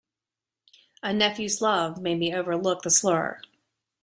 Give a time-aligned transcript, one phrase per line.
[1.03, 3.39] A nephew's love made me overlook the slur.